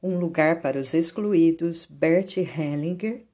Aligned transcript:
Um 0.00 0.16
Lugar 0.16 0.62
para 0.62 0.78
os 0.78 0.94
Excluídos, 0.94 1.84
Bert 1.84 2.36
Hellinger, 2.36 3.26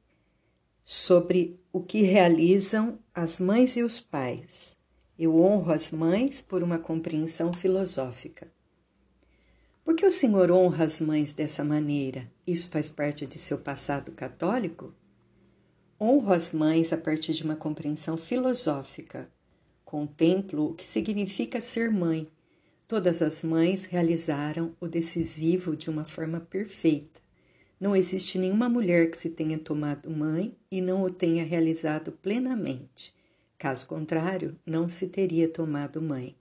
sobre 0.83 1.61
o 1.71 1.83
que 1.83 2.01
realizam 2.01 2.99
as 3.15 3.39
mães 3.39 3.77
e 3.77 3.83
os 3.83 4.01
pais. 4.01 4.75
Eu 5.19 5.37
honro 5.37 5.71
as 5.71 5.91
mães 5.91 6.41
por 6.41 6.63
uma 6.63 6.79
compreensão 6.79 7.53
filosófica. 7.53 8.51
Por 9.85 9.95
que 9.95 10.07
o 10.07 10.11
Senhor 10.11 10.51
honra 10.51 10.85
as 10.85 11.03
mães 11.03 11.35
dessa 11.35 11.63
maneira? 11.63 12.33
Isso 12.47 12.71
faz 12.71 12.89
parte 12.89 13.27
de 13.27 13.37
seu 13.37 13.59
passado 13.59 14.13
católico? 14.13 14.95
Honro 16.01 16.33
as 16.33 16.51
mães 16.51 16.95
a 16.95 16.97
partir 16.97 17.35
de 17.35 17.45
uma 17.45 17.57
compreensão 17.57 18.17
filosófica. 18.17 19.31
Contemplo 19.85 20.71
o 20.71 20.75
que 20.75 20.85
significa 20.85 21.61
ser 21.61 21.91
mãe. 21.91 22.27
Todas 22.95 23.21
as 23.21 23.43
mães 23.43 23.83
realizaram 23.83 24.73
o 24.81 24.87
decisivo 24.87 25.75
de 25.75 25.91
uma 25.91 26.05
forma 26.05 26.39
perfeita. 26.39 27.21
Não 27.81 27.97
existe 27.97 28.39
nenhuma 28.39 28.69
mulher 28.69 29.11
que 29.11 29.19
se 29.19 29.29
tenha 29.29 29.59
tomado 29.59 30.09
mãe 30.09 30.57
e 30.71 30.81
não 30.81 31.03
o 31.03 31.11
tenha 31.11 31.45
realizado 31.45 32.13
plenamente. 32.13 33.13
Caso 33.59 33.89
contrário, 33.89 34.57
não 34.65 34.89
se 34.89 35.09
teria 35.09 35.49
tomado 35.49 36.01
mãe. 36.01 36.37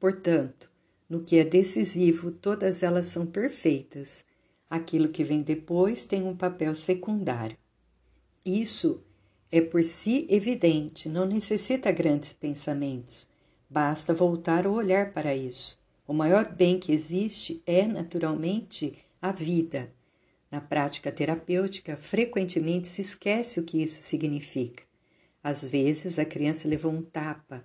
Portanto, 0.00 0.68
no 1.08 1.22
que 1.22 1.36
é 1.36 1.44
decisivo, 1.44 2.32
todas 2.32 2.82
elas 2.82 3.04
são 3.04 3.24
perfeitas. 3.24 4.24
Aquilo 4.68 5.06
que 5.06 5.22
vem 5.22 5.42
depois 5.42 6.04
tem 6.04 6.24
um 6.24 6.36
papel 6.36 6.74
secundário. 6.74 7.56
Isso 8.44 9.00
é 9.48 9.60
por 9.60 9.84
si 9.84 10.26
evidente, 10.28 11.08
não 11.08 11.24
necessita 11.24 11.92
grandes 11.92 12.32
pensamentos. 12.32 13.28
Basta 13.70 14.14
voltar 14.14 14.66
o 14.66 14.72
olhar 14.72 15.12
para 15.12 15.34
isso. 15.34 15.78
O 16.06 16.12
maior 16.14 16.50
bem 16.54 16.78
que 16.78 16.92
existe 16.92 17.62
é, 17.66 17.86
naturalmente, 17.86 18.96
a 19.20 19.30
vida. 19.30 19.92
Na 20.50 20.60
prática 20.60 21.12
terapêutica, 21.12 21.96
frequentemente 21.96 22.88
se 22.88 23.02
esquece 23.02 23.60
o 23.60 23.64
que 23.64 23.82
isso 23.82 24.00
significa. 24.00 24.82
Às 25.42 25.62
vezes, 25.62 26.18
a 26.18 26.24
criança 26.24 26.66
levou 26.66 26.90
um 26.90 27.02
tapa, 27.02 27.64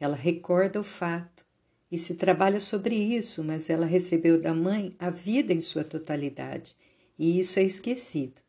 ela 0.00 0.16
recorda 0.16 0.80
o 0.80 0.84
fato 0.84 1.44
e 1.90 1.98
se 1.98 2.14
trabalha 2.14 2.58
sobre 2.58 2.96
isso, 2.96 3.44
mas 3.44 3.68
ela 3.68 3.84
recebeu 3.84 4.40
da 4.40 4.54
mãe 4.54 4.96
a 4.98 5.10
vida 5.10 5.52
em 5.52 5.60
sua 5.60 5.84
totalidade 5.84 6.74
e 7.18 7.38
isso 7.38 7.58
é 7.58 7.62
esquecido. 7.62 8.40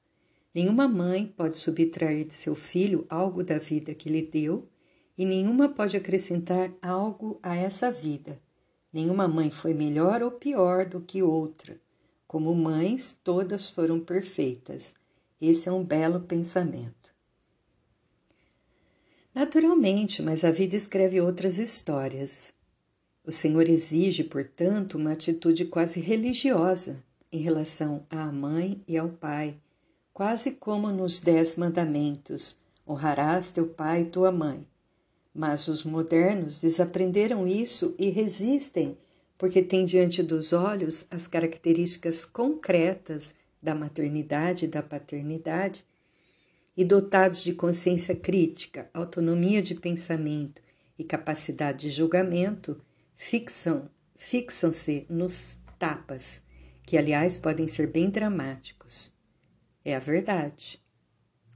Nenhuma 0.56 0.88
mãe 0.88 1.28
pode 1.28 1.58
subtrair 1.58 2.26
de 2.26 2.34
seu 2.34 2.56
filho 2.56 3.06
algo 3.10 3.44
da 3.44 3.58
vida 3.58 3.94
que 3.94 4.10
lhe 4.10 4.22
deu 4.22 4.68
e 5.18 5.26
nenhuma 5.26 5.70
pode 5.70 5.96
acrescentar 5.96 6.72
algo 6.82 7.40
a 7.44 7.56
essa 7.56 7.92
vida. 7.92 8.40
Nenhuma 8.92 9.28
mãe 9.28 9.50
foi 9.50 9.74
melhor 9.74 10.22
ou 10.22 10.32
pior 10.32 10.86
do 10.86 11.02
que 11.02 11.24
outra. 11.24 11.80
Como 12.28 12.54
mães, 12.54 13.18
todas 13.24 13.70
foram 13.70 14.00
perfeitas. 14.00 14.94
Esse 15.42 15.70
é 15.70 15.72
um 15.72 15.84
belo 15.84 16.22
pensamento. 16.22 17.14
Naturalmente, 19.34 20.22
mas 20.22 20.44
a 20.44 20.52
vida 20.52 20.76
escreve 20.76 21.20
outras 21.20 21.58
histórias. 21.58 22.54
O 23.26 23.32
Senhor 23.32 23.68
exige, 23.68 24.24
portanto, 24.24 24.96
uma 24.96 25.14
atitude 25.14 25.66
quase 25.66 26.00
religiosa 26.00 27.04
em 27.32 27.40
relação 27.40 28.06
à 28.10 28.32
mãe 28.32 28.84
e 28.88 28.96
ao 28.96 29.10
pai, 29.10 29.58
quase 30.14 30.52
como 30.52 30.92
nos 30.92 31.20
Dez 31.20 31.56
Mandamentos: 31.56 32.58
honrarás 32.88 33.50
teu 33.50 33.68
pai 33.68 34.02
e 34.02 34.06
tua 34.06 34.32
mãe. 34.32 34.68
Mas 35.34 35.68
os 35.68 35.84
modernos 35.84 36.60
desaprenderam 36.60 37.48
isso 37.48 37.96
e 37.98 38.10
resistem, 38.10 38.98
porque 39.38 39.64
têm 39.64 39.84
diante 39.86 40.22
dos 40.22 40.54
olhos 40.54 41.06
as 41.10 41.28
características 41.28 42.24
concretas 42.24 43.34
da 43.62 43.74
maternidade 43.74 44.66
e 44.66 44.68
da 44.68 44.84
paternidade, 44.84 45.86
e 46.76 46.84
dotados 46.84 47.44
de 47.44 47.54
consciência 47.54 48.16
crítica, 48.16 48.90
autonomia 48.94 49.62
de 49.62 49.76
pensamento 49.76 50.62
e 50.98 51.04
capacidade 51.04 51.82
de 51.82 51.90
julgamento, 51.90 52.80
fixam, 53.16 53.90
fixam-se 54.16 55.06
nos 55.10 55.58
tapas, 55.78 56.42
que 56.84 56.98
aliás 56.98 57.38
podem 57.38 57.68
ser 57.68 57.88
bem 57.88 58.10
dramáticos. 58.10 59.14
É 59.86 59.96
a 59.96 60.00
verdade. 60.00 60.82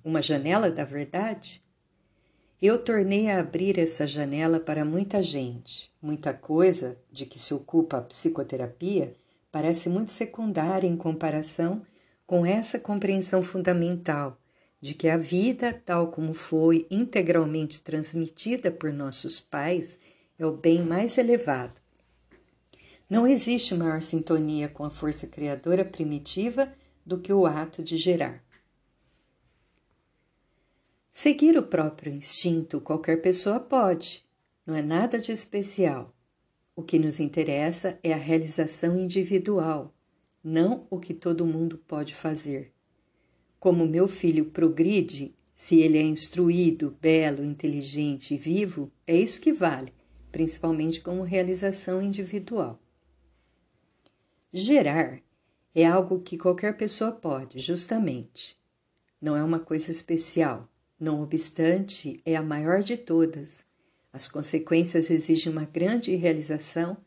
Uma 0.03 0.22
janela 0.22 0.69
da 0.69 0.85
verdade? 0.85 1.63
Eu 2.59 2.79
tornei 2.79 3.29
a 3.29 3.40
abrir 3.40 3.78
essa 3.78 4.07
janela 4.07 4.59
para 4.59 4.84
muita 4.84 5.22
gente. 5.22 5.91
Muita 6.01 6.34
coisa 6.34 6.97
de 7.12 7.23
que 7.23 7.38
se 7.38 7.53
ocupa 7.53 7.97
a 7.97 8.01
psicoterapia 8.01 9.16
parece 9.51 9.88
muito 9.90 10.12
secundária 10.12 10.88
em 10.88 10.97
comparação 10.97 11.84
com 12.25 12.44
essa 12.44 12.79
compreensão 12.79 13.44
fundamental 13.44 14.41
de 14.81 14.96
que 14.96 15.07
a 15.07 15.17
vida, 15.17 15.72
tal 15.85 16.07
como 16.07 16.34
foi 16.34 16.88
integralmente 16.90 17.81
transmitida 17.81 18.72
por 18.72 18.91
nossos 18.91 19.40
pais, 19.40 20.00
é 20.40 20.44
o 20.44 20.51
bem 20.51 20.81
mais 20.81 21.16
elevado. 21.19 21.79
Não 23.07 23.28
existe 23.28 23.75
maior 23.75 24.01
sintonia 24.01 24.67
com 24.67 24.84
a 24.84 24.90
força 24.90 25.28
criadora 25.28 25.85
primitiva 25.85 26.73
do 27.06 27.19
que 27.19 27.31
o 27.31 27.46
ato 27.46 27.84
de 27.84 27.97
gerar. 27.97 28.44
Seguir 31.19 31.57
o 31.57 31.63
próprio 31.63 32.13
instinto 32.13 32.79
qualquer 32.79 33.19
pessoa 33.23 33.59
pode, 33.59 34.23
não 34.63 34.75
é 34.75 34.83
nada 34.83 35.17
de 35.17 35.31
especial. 35.31 36.16
O 36.75 36.83
que 36.83 37.00
nos 37.00 37.19
interessa 37.19 37.97
é 38.03 38.13
a 38.13 38.17
realização 38.17 38.95
individual, 38.95 39.91
não 40.44 40.85
o 40.91 41.00
que 41.00 41.16
todo 41.16 41.44
mundo 41.44 41.79
pode 41.88 42.13
fazer. 42.13 42.72
Como 43.59 43.88
meu 43.88 44.07
filho 44.07 44.45
progride, 44.51 45.33
se 45.55 45.79
ele 45.79 45.97
é 45.97 46.03
instruído, 46.03 46.95
belo, 47.01 47.44
inteligente 47.44 48.35
e 48.35 48.38
vivo, 48.38 48.91
é 49.07 49.17
isso 49.17 49.41
que 49.41 49.51
vale, 49.51 49.91
principalmente 50.31 51.01
como 51.01 51.23
realização 51.23 51.99
individual. 51.99 52.79
Gerar 54.53 55.19
é 55.73 55.84
algo 55.84 56.19
que 56.19 56.38
qualquer 56.38 56.78
pessoa 56.78 57.11
pode, 57.11 57.57
justamente. 57.57 58.55
Não 59.19 59.35
é 59.35 59.44
uma 59.44 59.59
coisa 59.59 59.89
especial, 59.89 60.69
não 61.00 61.22
obstante, 61.22 62.19
é 62.25 62.35
a 62.35 62.41
maior 62.41 62.81
de 62.81 62.97
todas. 62.97 63.66
As 64.12 64.28
consequências 64.28 65.12
exigem 65.12 65.52
uma 65.52 65.66
grande 65.66 66.16
realização, 66.16 66.97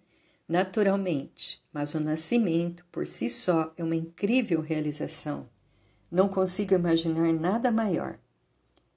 naturalmente, 0.49 1.61
mas 1.73 1.95
o 1.95 2.01
nascimento 2.01 2.84
por 2.93 3.06
si 3.06 3.28
só 3.28 3.73
é 3.77 3.83
uma 3.83 3.97
incrível 3.97 4.61
realização. 4.61 5.49
Não 6.11 6.28
consigo 6.28 6.75
imaginar 6.75 7.33
nada 7.33 7.73
maior. 7.73 8.19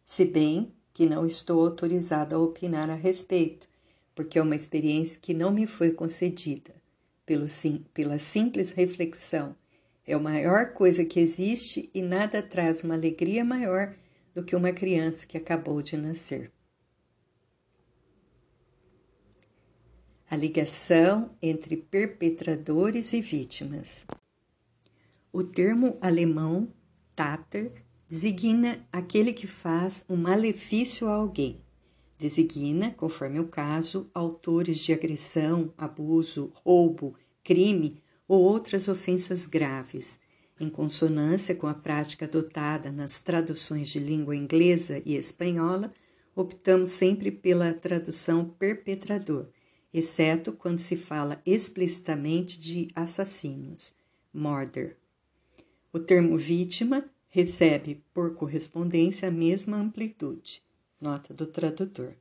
Se 0.06 0.26
bem 0.26 0.72
que 0.94 1.08
não 1.08 1.26
estou 1.26 1.66
autorizado 1.66 2.36
a 2.36 2.40
opinar 2.40 2.90
a 2.90 2.96
respeito, 2.96 3.68
porque 4.14 4.38
é 4.38 4.42
uma 4.42 4.56
experiência 4.56 5.20
que 5.20 5.34
não 5.34 5.52
me 5.52 5.66
foi 5.66 5.92
concedida. 5.92 6.74
Pelo 7.26 7.48
sim, 7.48 7.84
pela 7.94 8.20
simples 8.20 8.72
reflexão 8.72 9.56
é 10.06 10.14
a 10.14 10.20
maior 10.20 10.74
coisa 10.74 11.06
que 11.06 11.20
existe 11.20 11.90
e 11.94 12.02
nada 12.02 12.44
traz 12.44 12.84
uma 12.84 12.94
alegria 12.94 13.44
maior 13.44 13.96
do 14.34 14.44
que 14.44 14.56
uma 14.56 14.72
criança 14.72 15.26
que 15.26 15.38
acabou 15.38 15.82
de 15.82 15.96
nascer. 15.96 16.52
A 20.30 20.36
ligação 20.36 21.36
entre 21.42 21.78
perpetradores 21.78 23.14
e 23.14 23.22
vítimas. 23.22 24.06
O 25.32 25.44
termo 25.44 25.98
alemão 26.02 26.74
Tater 27.16 27.84
designa 28.08 28.88
aquele 28.92 29.34
que 29.34 29.48
faz 29.48 30.04
um 30.10 30.16
malefício 30.16 31.08
a 31.08 31.14
alguém. 31.14 31.62
Designa, 32.18 32.92
conforme 32.92 33.40
o 33.40 33.48
caso, 33.48 34.10
autores 34.14 34.80
de 34.80 34.94
agressão, 34.94 35.74
abuso, 35.78 36.52
roubo, 36.64 37.16
crime 37.44 38.02
ou 38.28 38.42
outras 38.42 38.88
ofensas 38.88 39.46
graves, 39.46 40.20
em 40.60 40.70
consonância 40.70 41.56
com 41.56 41.68
a 41.68 41.74
prática 41.74 42.26
adotada 42.26 42.92
nas 42.92 43.20
traduções 43.20 43.90
de 43.90 44.00
língua 44.00 44.36
inglesa 44.36 45.02
e 45.06 45.16
espanhola, 45.16 45.92
optamos 46.36 46.90
sempre 46.90 47.32
pela 47.32 47.74
tradução 47.74 48.46
perpetrador, 48.46 49.48
exceto 49.94 50.54
quando 50.54 50.80
se 50.80 50.96
fala 50.96 51.42
explicitamente 51.46 52.60
de 52.60 52.88
assassinos, 52.96 53.94
murder. 54.34 54.98
O 55.92 56.00
termo 56.00 56.38
vítima 56.38 57.06
recebe, 57.30 58.04
por 58.14 58.34
correspondência, 58.34 59.28
a 59.28 59.32
mesma 59.32 59.78
amplitude. 59.78 60.64
Nota 61.00 61.34
do 61.34 61.46
tradutor. 61.46 62.16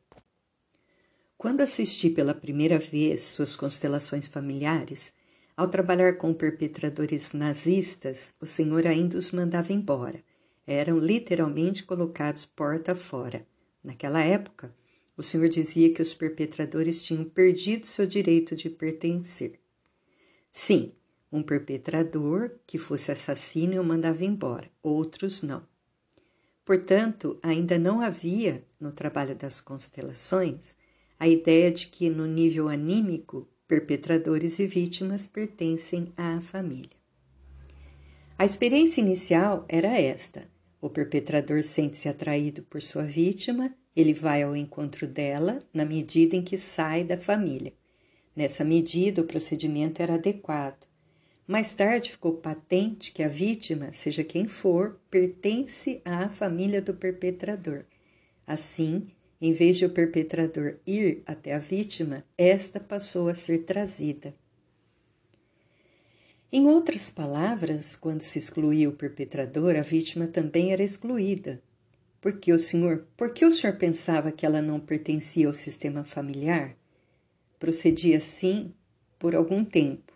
Quando 1.38 1.60
assisti 1.60 2.08
pela 2.08 2.34
primeira 2.34 2.78
vez 2.78 3.22
suas 3.24 3.56
constelações 3.56 4.28
familiares, 4.28 5.12
ao 5.56 5.68
trabalhar 5.68 6.16
com 6.16 6.32
perpetradores 6.32 7.32
nazistas, 7.32 8.32
o 8.40 8.46
senhor 8.46 8.86
ainda 8.86 9.18
os 9.18 9.30
mandava 9.30 9.72
embora. 9.72 10.22
Eram 10.66 10.98
literalmente 10.98 11.82
colocados 11.82 12.46
porta 12.46 12.94
fora. 12.94 13.46
Naquela 13.82 14.22
época, 14.22 14.74
o 15.16 15.22
senhor 15.22 15.48
dizia 15.48 15.92
que 15.92 16.00
os 16.00 16.14
perpetradores 16.14 17.02
tinham 17.02 17.24
perdido 17.24 17.86
seu 17.86 18.06
direito 18.06 18.56
de 18.56 18.70
pertencer. 18.70 19.60
Sim, 20.50 20.92
Um 21.32 21.42
perpetrador 21.42 22.50
que 22.66 22.76
fosse 22.76 23.10
assassino 23.10 23.72
eu 23.72 23.82
mandava 23.82 24.22
embora, 24.22 24.70
outros 24.82 25.40
não. 25.40 25.66
Portanto, 26.62 27.38
ainda 27.42 27.78
não 27.78 28.02
havia, 28.02 28.62
no 28.78 28.92
trabalho 28.92 29.34
das 29.34 29.58
constelações, 29.58 30.76
a 31.18 31.26
ideia 31.26 31.70
de 31.70 31.86
que, 31.86 32.10
no 32.10 32.26
nível 32.26 32.68
anímico, 32.68 33.48
perpetradores 33.72 34.58
e 34.58 34.66
vítimas 34.66 35.26
pertencem 35.26 36.12
à 36.14 36.42
família. 36.42 36.90
A 38.38 38.44
experiência 38.44 39.00
inicial 39.00 39.64
era 39.66 39.98
esta: 39.98 40.46
o 40.78 40.90
perpetrador 40.90 41.62
sente-se 41.62 42.06
atraído 42.06 42.62
por 42.64 42.82
sua 42.82 43.04
vítima, 43.04 43.74
ele 43.96 44.12
vai 44.12 44.42
ao 44.42 44.54
encontro 44.54 45.06
dela 45.06 45.62
na 45.72 45.86
medida 45.86 46.36
em 46.36 46.42
que 46.42 46.58
sai 46.58 47.02
da 47.02 47.16
família. 47.16 47.72
Nessa 48.36 48.62
medida, 48.62 49.22
o 49.22 49.26
procedimento 49.26 50.02
era 50.02 50.16
adequado. 50.16 50.86
Mais 51.46 51.72
tarde 51.72 52.10
ficou 52.10 52.34
patente 52.34 53.10
que 53.10 53.22
a 53.22 53.28
vítima, 53.28 53.90
seja 53.90 54.22
quem 54.22 54.46
for, 54.46 55.00
pertence 55.10 56.02
à 56.04 56.28
família 56.28 56.82
do 56.82 56.92
perpetrador. 56.92 57.86
Assim, 58.46 59.06
em 59.42 59.52
vez 59.52 59.76
de 59.76 59.84
o 59.84 59.90
perpetrador 59.90 60.76
ir 60.86 61.24
até 61.26 61.52
a 61.52 61.58
vítima, 61.58 62.24
esta 62.38 62.78
passou 62.78 63.28
a 63.28 63.34
ser 63.34 63.64
trazida. 63.64 64.32
Em 66.52 66.68
outras 66.68 67.10
palavras, 67.10 67.96
quando 67.96 68.22
se 68.22 68.38
excluía 68.38 68.88
o 68.88 68.92
perpetrador, 68.92 69.74
a 69.74 69.82
vítima 69.82 70.28
também 70.28 70.72
era 70.72 70.84
excluída. 70.84 71.60
Por 72.20 72.38
que 72.38 72.52
o 72.52 72.58
senhor, 72.58 73.08
por 73.16 73.34
que 73.34 73.44
o 73.44 73.50
senhor 73.50 73.76
pensava 73.76 74.30
que 74.30 74.46
ela 74.46 74.62
não 74.62 74.78
pertencia 74.78 75.48
ao 75.48 75.52
sistema 75.52 76.04
familiar? 76.04 76.76
Procedi 77.58 78.14
assim 78.14 78.72
por 79.18 79.34
algum 79.34 79.64
tempo. 79.64 80.12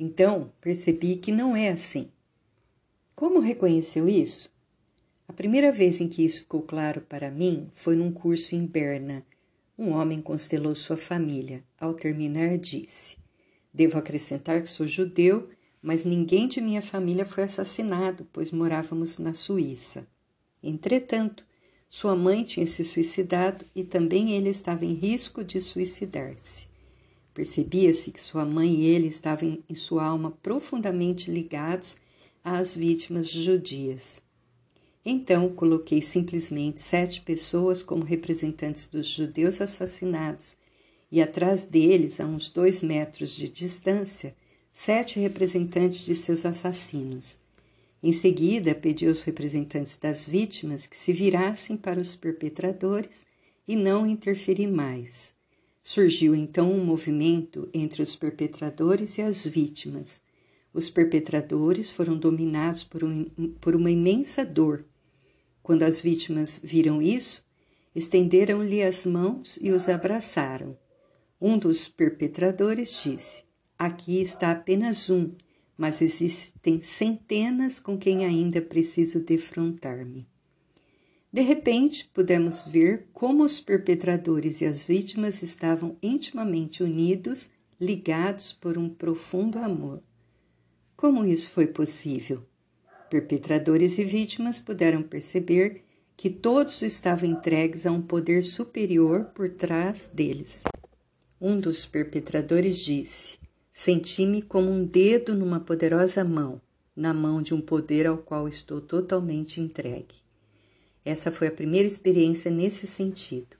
Então, 0.00 0.50
percebi 0.58 1.16
que 1.16 1.30
não 1.30 1.54
é 1.54 1.68
assim. 1.68 2.10
Como 3.14 3.40
reconheceu 3.40 4.08
isso? 4.08 4.50
A 5.28 5.32
primeira 5.32 5.72
vez 5.72 6.00
em 6.00 6.08
que 6.08 6.24
isso 6.24 6.40
ficou 6.40 6.62
claro 6.62 7.00
para 7.00 7.30
mim 7.30 7.68
foi 7.72 7.96
num 7.96 8.12
curso 8.12 8.54
em 8.54 8.66
Berna. 8.66 9.24
Um 9.78 9.92
homem 9.92 10.20
constelou 10.20 10.74
sua 10.74 10.96
família. 10.96 11.64
Ao 11.78 11.94
terminar, 11.94 12.58
disse: 12.58 13.16
Devo 13.72 13.98
acrescentar 13.98 14.62
que 14.62 14.68
sou 14.68 14.86
judeu, 14.86 15.48
mas 15.80 16.04
ninguém 16.04 16.46
de 16.46 16.60
minha 16.60 16.82
família 16.82 17.24
foi 17.24 17.44
assassinado, 17.44 18.26
pois 18.32 18.50
morávamos 18.50 19.18
na 19.18 19.32
Suíça. 19.32 20.06
Entretanto, 20.62 21.44
sua 21.88 22.14
mãe 22.14 22.44
tinha 22.44 22.66
se 22.66 22.84
suicidado 22.84 23.64
e 23.74 23.84
também 23.84 24.32
ele 24.32 24.48
estava 24.48 24.84
em 24.84 24.94
risco 24.94 25.42
de 25.44 25.60
suicidar-se. 25.60 26.66
Percebia-se 27.34 28.10
que 28.10 28.20
sua 28.20 28.44
mãe 28.44 28.74
e 28.74 28.86
ele 28.86 29.08
estavam 29.08 29.58
em 29.68 29.74
sua 29.74 30.04
alma 30.04 30.30
profundamente 30.42 31.30
ligados 31.30 31.96
às 32.44 32.74
vítimas 32.76 33.28
judias. 33.28 34.22
Então 35.04 35.48
coloquei 35.48 36.00
simplesmente 36.00 36.80
sete 36.80 37.22
pessoas 37.22 37.82
como 37.82 38.04
representantes 38.04 38.86
dos 38.86 39.06
judeus 39.06 39.60
assassinados 39.60 40.56
e 41.10 41.20
atrás 41.20 41.64
deles, 41.66 42.20
a 42.20 42.24
uns 42.24 42.48
dois 42.48 42.82
metros 42.82 43.36
de 43.36 43.46
distância, 43.48 44.34
sete 44.72 45.20
representantes 45.20 46.04
de 46.04 46.14
seus 46.14 46.46
assassinos. 46.46 47.38
Em 48.02 48.12
seguida, 48.12 48.74
pediu 48.74 49.10
aos 49.10 49.22
representantes 49.22 49.96
das 49.96 50.26
vítimas 50.26 50.86
que 50.86 50.96
se 50.96 51.12
virassem 51.12 51.76
para 51.76 52.00
os 52.00 52.16
perpetradores 52.16 53.26
e 53.68 53.76
não 53.76 54.06
interferir 54.06 54.68
mais. 54.68 55.34
Surgiu 55.82 56.34
então 56.34 56.72
um 56.72 56.84
movimento 56.84 57.68
entre 57.74 58.02
os 58.02 58.16
perpetradores 58.16 59.18
e 59.18 59.22
as 59.22 59.44
vítimas. 59.44 60.20
Os 60.72 60.88
perpetradores 60.88 61.92
foram 61.92 62.16
dominados 62.16 62.82
por, 62.82 63.04
um, 63.04 63.24
por 63.60 63.76
uma 63.76 63.90
imensa 63.90 64.46
dor. 64.46 64.84
Quando 65.62 65.82
as 65.82 66.02
vítimas 66.02 66.60
viram 66.62 67.00
isso, 67.00 67.44
estenderam-lhe 67.94 68.82
as 68.82 69.06
mãos 69.06 69.58
e 69.60 69.70
os 69.70 69.88
abraçaram. 69.88 70.76
Um 71.40 71.56
dos 71.58 71.88
perpetradores 71.88 73.02
disse: 73.02 73.44
Aqui 73.78 74.20
está 74.20 74.50
apenas 74.50 75.10
um, 75.10 75.32
mas 75.76 76.00
existem 76.00 76.80
centenas 76.80 77.80
com 77.80 77.98
quem 77.98 78.24
ainda 78.24 78.60
preciso 78.60 79.20
defrontar-me. 79.20 80.26
De 81.32 81.40
repente, 81.40 82.10
pudemos 82.12 82.62
ver 82.62 83.08
como 83.12 83.42
os 83.42 83.58
perpetradores 83.58 84.60
e 84.60 84.66
as 84.66 84.84
vítimas 84.84 85.42
estavam 85.42 85.96
intimamente 86.02 86.82
unidos, 86.82 87.48
ligados 87.80 88.52
por 88.52 88.76
um 88.76 88.88
profundo 88.88 89.58
amor. 89.58 90.02
Como 90.94 91.24
isso 91.24 91.50
foi 91.50 91.66
possível? 91.66 92.46
Perpetradores 93.12 93.98
e 93.98 94.04
vítimas 94.04 94.58
puderam 94.58 95.02
perceber 95.02 95.84
que 96.16 96.30
todos 96.30 96.80
estavam 96.80 97.28
entregues 97.28 97.84
a 97.84 97.92
um 97.92 98.00
poder 98.00 98.42
superior 98.42 99.26
por 99.34 99.50
trás 99.50 100.06
deles. 100.10 100.62
Um 101.38 101.60
dos 101.60 101.84
perpetradores 101.84 102.78
disse: 102.78 103.38
Senti-me 103.70 104.40
como 104.40 104.70
um 104.70 104.86
dedo 104.86 105.36
numa 105.36 105.60
poderosa 105.60 106.24
mão, 106.24 106.58
na 106.96 107.12
mão 107.12 107.42
de 107.42 107.52
um 107.52 107.60
poder 107.60 108.06
ao 108.06 108.16
qual 108.16 108.48
estou 108.48 108.80
totalmente 108.80 109.60
entregue. 109.60 110.14
Essa 111.04 111.30
foi 111.30 111.48
a 111.48 111.52
primeira 111.52 111.86
experiência 111.86 112.50
nesse 112.50 112.86
sentido. 112.86 113.58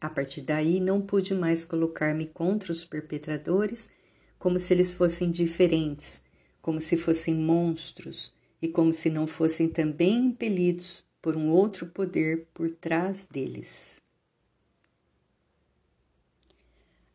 A 0.00 0.10
partir 0.10 0.40
daí, 0.40 0.80
não 0.80 1.00
pude 1.00 1.34
mais 1.34 1.64
colocar-me 1.64 2.26
contra 2.26 2.72
os 2.72 2.84
perpetradores 2.84 3.88
como 4.40 4.58
se 4.58 4.74
eles 4.74 4.92
fossem 4.92 5.30
diferentes, 5.30 6.20
como 6.60 6.80
se 6.80 6.96
fossem 6.96 7.36
monstros 7.36 8.36
e 8.60 8.68
como 8.68 8.92
se 8.92 9.10
não 9.10 9.26
fossem 9.26 9.68
também 9.68 10.26
impelidos 10.26 11.04
por 11.20 11.36
um 11.36 11.48
outro 11.48 11.86
poder 11.86 12.46
por 12.54 12.70
trás 12.70 13.24
deles. 13.24 14.00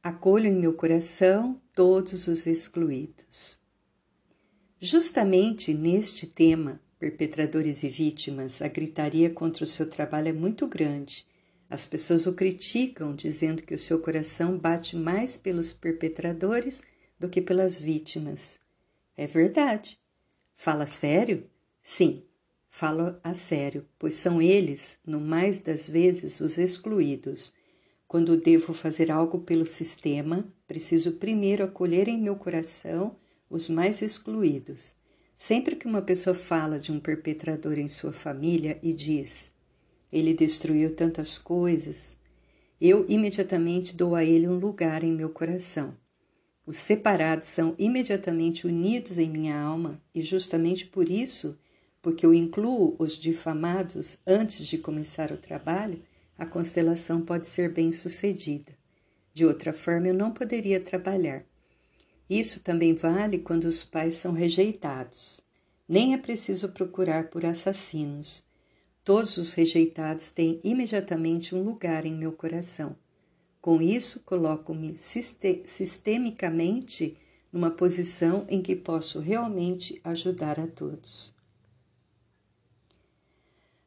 Acolho 0.01 0.48
em 0.48 0.56
meu 0.56 0.74
coração 0.74 1.62
todos 1.74 2.28
os 2.28 2.45
excluídos. 2.45 3.60
Justamente 4.80 5.74
neste 5.74 6.28
tema, 6.28 6.81
perpetradores 7.00 7.84
e 7.84 7.88
vítimas, 7.88 8.62
a 8.62 8.68
gritaria 8.68 9.30
contra 9.30 9.63
o 9.63 9.68
seu 9.68 9.90
trabalho 9.90 10.28
é 10.28 10.34
muito 10.34 10.68
grande. 10.68 11.25
As 11.69 11.86
pessoas 11.86 12.28
o 12.28 12.34
criticam, 12.34 13.16
dizendo 13.16 13.63
que 13.63 13.74
o 13.74 13.80
seu 13.80 13.98
coração 14.00 14.57
bate 14.57 14.98
mais 14.98 15.38
pelos 15.38 15.72
perpetradores 15.72 16.84
do 17.18 17.30
que 17.30 17.42
pelas 17.42 17.80
vítimas. 17.80 18.60
É 19.16 19.25
verdade. 19.25 20.02
Fala 20.55 20.85
sério? 20.85 21.49
Sim, 21.81 22.23
falo 22.68 23.18
a 23.23 23.33
sério, 23.33 23.85
pois 23.99 24.16
são 24.16 24.42
eles, 24.42 24.97
no 25.06 25.19
mais 25.19 25.59
das 25.59 25.89
vezes, 25.89 26.39
os 26.39 26.57
excluídos 26.57 27.54
quando 28.13 28.37
devo 28.37 28.73
fazer 28.73 29.09
algo 29.09 29.39
pelo 29.39 29.66
sistema, 29.66 30.45
preciso 30.68 31.13
primeiro 31.13 31.63
acolher 31.63 32.07
em 32.07 32.21
meu 32.21 32.35
coração 32.35 33.16
os 33.49 33.68
mais 33.68 34.04
excluídos. 34.04 34.94
Sempre 35.35 35.75
que 35.75 35.87
uma 35.87 35.99
pessoa 35.99 36.35
fala 36.35 36.80
de 36.80 36.92
um 36.92 36.99
perpetrador 36.99 37.80
em 37.80 37.87
sua 37.87 38.13
família 38.13 38.78
e 38.83 38.94
diz: 38.94 39.51
Ele 40.11 40.31
destruiu 40.31 40.95
tantas 40.95 41.39
coisas, 41.39 42.16
eu 42.80 43.04
imediatamente 43.09 43.95
dou 43.95 44.13
a 44.13 44.23
ele 44.23 44.47
um 44.47 44.59
lugar 44.59 45.04
em 45.04 45.11
meu 45.11 45.31
coração. 45.31 45.97
Os 46.65 46.77
separados 46.77 47.47
são 47.47 47.75
imediatamente 47.77 48.65
unidos 48.65 49.17
em 49.17 49.29
minha 49.29 49.59
alma, 49.59 50.01
e 50.15 50.21
justamente 50.21 50.85
por 50.85 51.09
isso, 51.09 51.59
porque 52.01 52.25
eu 52.25 52.33
incluo 52.33 52.95
os 52.97 53.17
difamados 53.17 54.17
antes 54.25 54.65
de 54.65 54.77
começar 54.77 55.31
o 55.31 55.37
trabalho, 55.37 56.01
a 56.37 56.45
constelação 56.45 57.21
pode 57.21 57.47
ser 57.47 57.71
bem 57.71 57.91
sucedida. 57.91 58.73
De 59.33 59.45
outra 59.45 59.73
forma, 59.73 60.07
eu 60.07 60.13
não 60.13 60.31
poderia 60.31 60.79
trabalhar. 60.79 61.43
Isso 62.29 62.61
também 62.61 62.93
vale 62.93 63.39
quando 63.39 63.65
os 63.65 63.83
pais 63.83 64.15
são 64.15 64.31
rejeitados. 64.31 65.41
Nem 65.87 66.13
é 66.13 66.17
preciso 66.17 66.69
procurar 66.69 67.29
por 67.29 67.45
assassinos. 67.45 68.43
Todos 69.03 69.35
os 69.35 69.51
rejeitados 69.51 70.31
têm 70.31 70.61
imediatamente 70.63 71.53
um 71.53 71.61
lugar 71.61 72.05
em 72.05 72.13
meu 72.13 72.31
coração. 72.31 72.95
Com 73.63 73.81
isso, 73.81 74.19
coloco-me 74.25 74.93
sistemicamente 74.97 77.17
numa 77.49 77.71
posição 77.71 78.45
em 78.49 78.61
que 78.61 78.75
posso 78.75 79.21
realmente 79.21 80.01
ajudar 80.03 80.59
a 80.59 80.67
todos. 80.67 81.33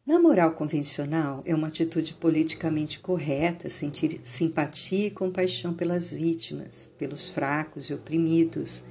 Na 0.07 0.19
moral 0.19 0.53
convencional, 0.53 1.43
é 1.45 1.55
uma 1.55 1.67
atitude 1.67 2.15
politicamente 2.15 3.01
correta 3.01 3.69
sentir 3.69 4.19
simpatia 4.25 5.09
e 5.09 5.11
compaixão 5.11 5.75
pelas 5.75 6.11
vítimas, 6.11 6.91
pelos 6.97 7.29
fracos 7.29 7.91
e 7.91 7.95
oprimidos, 7.95 8.83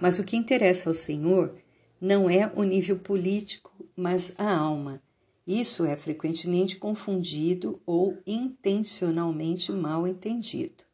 mas 0.00 0.18
o 0.18 0.24
que 0.24 0.38
interessa 0.38 0.88
ao 0.88 0.94
Senhor 0.94 1.54
não 2.00 2.30
é 2.30 2.50
o 2.56 2.62
nível 2.62 2.98
político, 2.98 3.70
mas 3.94 4.32
a 4.38 4.56
alma. 4.56 5.02
Isso 5.46 5.84
é 5.84 5.96
frequentemente 5.96 6.76
confundido 6.76 7.80
ou 7.86 8.16
intencionalmente 8.26 9.72
mal 9.72 10.06
entendido. 10.06 10.84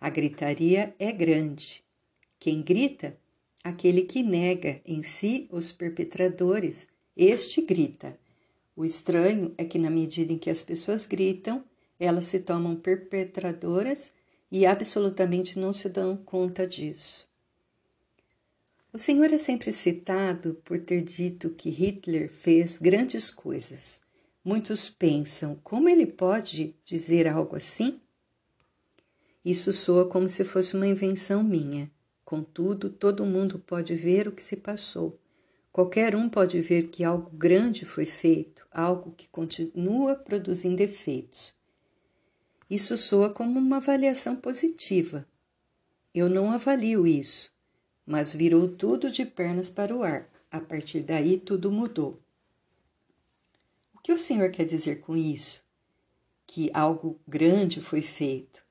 A 0.00 0.10
gritaria 0.10 0.94
é 0.98 1.10
grande. 1.10 1.82
Quem 2.38 2.62
grita? 2.62 3.16
Aquele 3.62 4.02
que 4.02 4.22
nega 4.22 4.82
em 4.84 5.02
si 5.02 5.48
os 5.50 5.72
perpetradores, 5.72 6.86
este 7.16 7.62
grita. 7.62 8.18
O 8.76 8.84
estranho 8.84 9.54
é 9.56 9.64
que, 9.64 9.78
na 9.78 9.88
medida 9.88 10.32
em 10.32 10.38
que 10.38 10.50
as 10.50 10.62
pessoas 10.62 11.06
gritam, 11.06 11.64
elas 11.98 12.26
se 12.26 12.40
tomam 12.40 12.76
perpetradoras 12.76 14.12
e 14.50 14.66
absolutamente 14.66 15.58
não 15.58 15.72
se 15.72 15.88
dão 15.88 16.16
conta 16.16 16.66
disso. 16.66 17.26
O 18.94 18.98
Senhor 18.98 19.32
é 19.32 19.38
sempre 19.38 19.72
citado 19.72 20.54
por 20.64 20.78
ter 20.78 21.02
dito 21.02 21.50
que 21.50 21.68
Hitler 21.68 22.30
fez 22.30 22.78
grandes 22.78 23.28
coisas. 23.28 24.00
Muitos 24.44 24.88
pensam: 24.88 25.58
como 25.64 25.88
ele 25.88 26.06
pode 26.06 26.76
dizer 26.84 27.26
algo 27.26 27.56
assim? 27.56 28.00
Isso 29.44 29.72
soa 29.72 30.08
como 30.08 30.28
se 30.28 30.44
fosse 30.44 30.76
uma 30.76 30.86
invenção 30.86 31.42
minha. 31.42 31.90
Contudo, 32.24 32.88
todo 32.88 33.26
mundo 33.26 33.58
pode 33.58 33.96
ver 33.96 34.28
o 34.28 34.32
que 34.32 34.40
se 34.44 34.54
passou. 34.54 35.18
Qualquer 35.72 36.14
um 36.14 36.28
pode 36.28 36.60
ver 36.60 36.84
que 36.86 37.02
algo 37.02 37.32
grande 37.32 37.84
foi 37.84 38.06
feito, 38.06 38.64
algo 38.70 39.10
que 39.10 39.26
continua 39.26 40.14
produzindo 40.14 40.80
efeitos. 40.80 41.52
Isso 42.70 42.96
soa 42.96 43.28
como 43.28 43.58
uma 43.58 43.78
avaliação 43.78 44.36
positiva. 44.36 45.26
Eu 46.14 46.28
não 46.28 46.52
avalio 46.52 47.04
isso, 47.04 47.52
mas 48.06 48.34
virou 48.34 48.68
tudo 48.68 49.10
de 49.10 49.24
pernas 49.24 49.70
para 49.70 49.94
o 49.94 50.02
ar. 50.02 50.28
A 50.50 50.60
partir 50.60 51.00
daí, 51.00 51.38
tudo 51.38 51.72
mudou. 51.72 52.20
O 53.94 54.00
que 54.00 54.12
o 54.12 54.18
Senhor 54.18 54.50
quer 54.50 54.64
dizer 54.64 55.00
com 55.00 55.16
isso? 55.16 55.64
Que 56.46 56.70
algo 56.74 57.18
grande 57.26 57.80
foi 57.80 58.02
feito. 58.02 58.62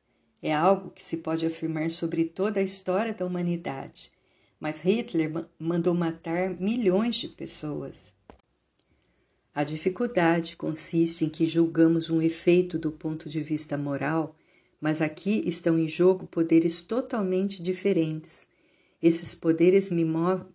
É 0.41 0.53
algo 0.53 0.91
que 0.91 1.03
se 1.03 1.17
pode 1.17 1.45
afirmar 1.45 1.89
sobre 1.89 2.25
toda 2.25 2.59
a 2.59 2.63
história 2.63 3.13
da 3.13 3.25
humanidade. 3.25 4.11
Mas 4.59 4.79
Hitler 4.79 5.47
mandou 5.57 5.93
matar 5.93 6.49
milhões 6.59 7.15
de 7.15 7.27
pessoas. 7.27 8.13
A 9.55 9.63
dificuldade 9.63 10.55
consiste 10.55 11.25
em 11.25 11.29
que 11.29 11.45
julgamos 11.45 12.09
um 12.09 12.21
efeito 12.21 12.79
do 12.79 12.91
ponto 12.91 13.29
de 13.29 13.39
vista 13.39 13.77
moral, 13.77 14.35
mas 14.81 15.01
aqui 15.01 15.43
estão 15.45 15.77
em 15.77 15.87
jogo 15.87 16.25
poderes 16.25 16.81
totalmente 16.81 17.61
diferentes. 17.61 18.47
Esses 19.03 19.35
poderes 19.35 19.89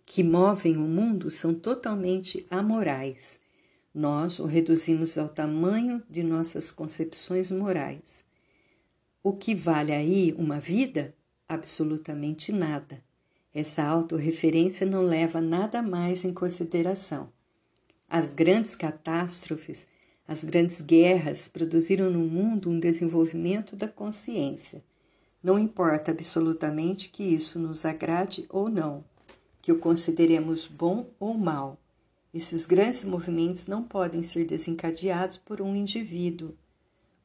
que 0.07 0.23
movem 0.23 0.75
o 0.75 0.81
mundo 0.81 1.29
são 1.29 1.53
totalmente 1.53 2.47
amorais. 2.49 3.39
Nós 3.93 4.39
o 4.39 4.45
reduzimos 4.45 5.19
ao 5.19 5.29
tamanho 5.29 6.01
de 6.09 6.23
nossas 6.23 6.71
concepções 6.71 7.51
morais. 7.51 8.25
O 9.21 9.33
que 9.33 9.53
vale 9.53 9.91
aí 9.91 10.33
uma 10.35 10.59
vida? 10.59 11.13
Absolutamente 11.47 12.51
nada. 12.51 13.03
Essa 13.53 13.83
autorreferência 13.83 14.83
não 14.83 15.03
leva 15.03 15.39
nada 15.39 15.83
mais 15.83 16.25
em 16.25 16.33
consideração. 16.33 17.31
As 18.09 18.33
grandes 18.33 18.73
catástrofes, 18.73 19.85
as 20.27 20.43
grandes 20.43 20.81
guerras 20.81 21.47
produziram 21.47 22.09
no 22.09 22.21
mundo 22.21 22.67
um 22.71 22.79
desenvolvimento 22.79 23.75
da 23.75 23.87
consciência. 23.87 24.83
Não 25.41 25.57
importa 25.57 26.11
absolutamente 26.11 27.09
que 27.09 27.23
isso 27.23 27.59
nos 27.59 27.85
agrade 27.85 28.45
ou 28.49 28.69
não, 28.69 29.03
que 29.61 29.71
o 29.71 29.79
consideremos 29.79 30.67
bom 30.67 31.07
ou 31.19 31.33
mal. 31.33 31.77
Esses 32.33 32.65
grandes 32.65 33.03
movimentos 33.03 33.65
não 33.65 33.83
podem 33.83 34.21
ser 34.23 34.45
desencadeados 34.45 35.37
por 35.37 35.61
um 35.61 35.75
indivíduo 35.75 36.55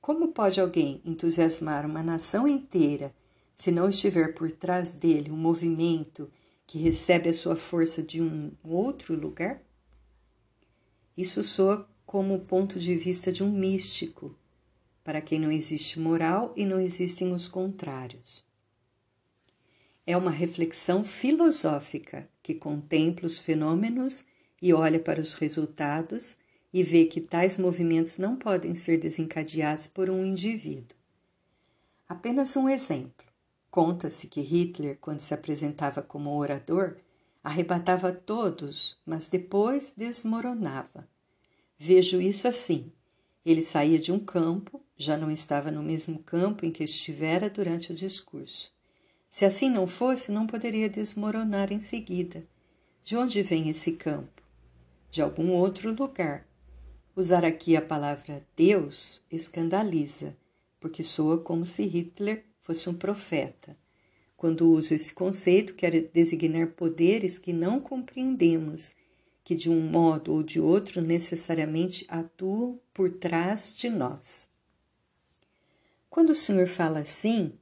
como 0.05 0.33
pode 0.33 0.61
alguém 0.61 1.01
entusiasmar 1.03 1.87
uma 1.87 2.03
nação 2.03 2.47
inteira 2.47 3.11
se 3.57 3.71
não 3.71 3.89
estiver 3.89 4.35
por 4.35 4.51
trás 4.51 4.93
dele 4.93 5.31
um 5.31 5.37
movimento 5.37 6.31
que 6.67 6.79
recebe 6.79 7.31
a 7.31 7.33
sua 7.33 7.57
força 7.57 8.03
de 8.03 8.21
um 8.21 8.53
outro 8.63 9.19
lugar? 9.19 9.63
Isso 11.17 11.43
soa 11.43 11.89
como 12.05 12.35
o 12.35 12.41
ponto 12.41 12.79
de 12.79 12.95
vista 12.95 13.33
de 13.33 13.43
um 13.43 13.51
místico, 13.51 14.37
para 15.05 15.21
quem 15.21 15.39
não 15.39 15.53
existe 15.53 16.01
moral 16.01 16.53
e 16.57 16.65
não 16.65 16.81
existem 16.81 17.33
os 17.33 17.47
contrários. 17.47 18.45
É 20.07 20.17
uma 20.17 20.31
reflexão 20.31 21.05
filosófica 21.05 22.29
que 22.43 22.55
contempla 22.55 23.27
os 23.27 23.39
fenômenos 23.39 24.25
e 24.61 24.73
olha 24.73 24.99
para 24.99 25.21
os 25.21 25.35
resultados 25.35 26.37
e 26.73 26.83
vê 26.83 27.05
que 27.05 27.21
tais 27.21 27.57
movimentos 27.57 28.19
não 28.19 28.35
podem 28.35 28.75
ser 28.75 28.97
desencadeados 28.97 29.87
por 29.87 30.11
um 30.11 30.25
indivíduo. 30.25 30.97
Apenas 32.09 32.57
um 32.57 32.69
exemplo. 32.69 33.25
Conta-se 33.71 34.27
que 34.27 34.41
Hitler, 34.41 34.99
quando 35.01 35.21
se 35.21 35.33
apresentava 35.33 36.03
como 36.03 36.37
orador, 36.37 36.97
arrebatava 37.43 38.13
todos, 38.13 38.99
mas 39.05 39.27
depois 39.27 39.95
desmoronava. 39.97 41.09
Vejo 41.79 42.21
isso 42.21 42.49
assim. 42.49 42.91
Ele 43.45 43.63
saía 43.63 43.99
de 43.99 44.13
um 44.13 44.19
campo, 44.19 44.81
já 44.97 45.17
não 45.17 45.31
estava 45.31 45.71
no 45.71 45.83
mesmo 45.83 46.19
campo 46.21 46.65
em 46.65 46.71
que 46.71 46.85
estivera 46.85 47.51
durante 47.51 47.93
o 47.93 47.95
discurso. 47.95 48.73
Se 49.31 49.45
assim 49.45 49.69
não 49.69 49.87
fosse, 49.87 50.31
não 50.31 50.47
poderia 50.47 50.89
desmoronar 50.89 51.73
em 51.73 51.81
seguida. 51.81 52.47
De 53.03 53.17
onde 53.17 53.43
vem 53.43 53.69
esse 53.69 53.93
campo? 53.93 54.43
De 55.11 55.21
algum 55.21 55.53
outro 55.53 55.93
lugar, 55.93 56.47
Usar 57.17 57.45
aqui 57.45 57.77
a 57.77 57.83
palavra 57.83 58.45
Deus 58.57 59.23
escandaliza, 59.31 60.37
porque 60.81 61.05
soa 61.05 61.39
como 61.39 61.65
se 61.65 61.85
Hitler 61.85 62.45
fosse 62.61 62.91
um 62.91 62.95
profeta. 62.95 63.79
Quando 64.37 64.69
uso 64.69 64.93
esse 64.93 65.15
conceito, 65.15 65.75
quero 65.75 66.09
designar 66.13 66.73
poderes 66.73 67.39
que 67.39 67.53
não 67.53 67.79
compreendemos, 67.79 68.97
que 69.45 69.55
de 69.55 69.69
um 69.69 69.79
modo 69.79 70.33
ou 70.33 70.43
de 70.43 70.59
outro 70.59 71.03
necessariamente 71.03 72.07
atuam 72.09 72.81
por 72.95 73.11
trás 73.13 73.75
de 73.77 73.91
nós. 73.91 74.49
Quando 76.09 76.31
o 76.31 76.35
Senhor 76.35 76.67
fala 76.67 77.01
assim, 77.01 77.53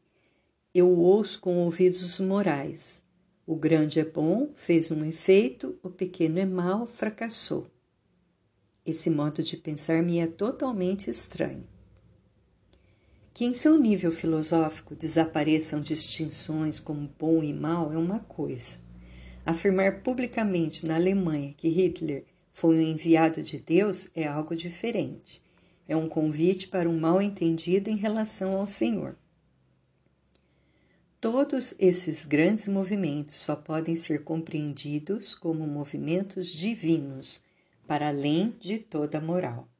eu 0.72 0.88
o 0.88 1.00
ouço 1.00 1.40
com 1.40 1.58
ouvidos 1.58 2.20
morais. 2.20 3.02
O 3.44 3.56
grande 3.56 3.98
é 3.98 4.04
bom, 4.04 4.50
fez 4.54 4.92
um 4.92 5.04
efeito, 5.04 5.76
o 5.82 5.90
pequeno 5.90 6.38
é 6.38 6.46
mau, 6.46 6.86
fracassou. 6.86 7.66
Esse 8.86 9.10
modo 9.10 9.42
de 9.42 9.56
pensar 9.56 10.02
me 10.02 10.18
é 10.18 10.26
totalmente 10.26 11.10
estranho. 11.10 11.66
Que 13.34 13.44
em 13.44 13.54
seu 13.54 13.78
nível 13.78 14.12
filosófico 14.12 14.94
desapareçam 14.94 15.80
distinções 15.80 16.78
como 16.78 17.10
bom 17.18 17.42
e 17.42 17.52
mal 17.52 17.92
é 17.92 17.96
uma 17.96 18.20
coisa. 18.20 18.76
Afirmar 19.44 20.02
publicamente 20.02 20.86
na 20.86 20.94
Alemanha 20.94 21.52
que 21.56 21.68
Hitler 21.68 22.24
foi 22.52 22.76
um 22.76 22.80
enviado 22.80 23.42
de 23.42 23.58
Deus 23.58 24.08
é 24.14 24.26
algo 24.26 24.54
diferente. 24.54 25.42
É 25.88 25.96
um 25.96 26.08
convite 26.08 26.68
para 26.68 26.88
um 26.88 26.98
mal 26.98 27.20
entendido 27.20 27.90
em 27.90 27.96
relação 27.96 28.52
ao 28.56 28.66
Senhor. 28.66 29.16
Todos 31.20 31.74
esses 31.78 32.24
grandes 32.24 32.68
movimentos 32.68 33.36
só 33.36 33.56
podem 33.56 33.96
ser 33.96 34.24
compreendidos 34.24 35.34
como 35.34 35.66
movimentos 35.66 36.52
divinos 36.52 37.42
para 37.86 38.08
além 38.08 38.56
de 38.60 38.78
toda 38.78 39.20
moral. 39.20 39.71